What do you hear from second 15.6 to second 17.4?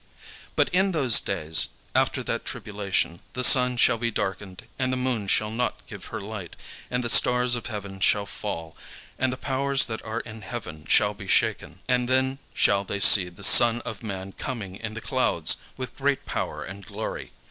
with great power and glory.